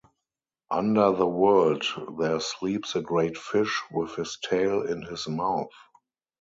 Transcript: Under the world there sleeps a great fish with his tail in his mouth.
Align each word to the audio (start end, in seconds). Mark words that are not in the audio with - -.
Under 0.71 1.11
the 1.11 1.27
world 1.27 1.85
there 2.17 2.39
sleeps 2.39 2.95
a 2.95 3.01
great 3.03 3.37
fish 3.37 3.83
with 3.91 4.15
his 4.15 4.39
tail 4.43 4.81
in 4.81 5.03
his 5.03 5.27
mouth. 5.27 5.69